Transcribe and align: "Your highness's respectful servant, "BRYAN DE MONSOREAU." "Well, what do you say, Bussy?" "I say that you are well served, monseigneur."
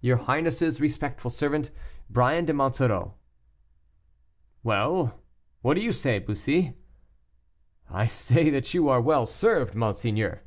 "Your 0.00 0.16
highness's 0.16 0.80
respectful 0.80 1.30
servant, 1.30 1.70
"BRYAN 2.10 2.46
DE 2.46 2.52
MONSOREAU." 2.52 3.12
"Well, 4.64 5.20
what 5.62 5.74
do 5.74 5.80
you 5.80 5.92
say, 5.92 6.18
Bussy?" 6.18 6.74
"I 7.88 8.06
say 8.06 8.50
that 8.50 8.74
you 8.74 8.88
are 8.88 9.00
well 9.00 9.24
served, 9.24 9.76
monseigneur." 9.76 10.42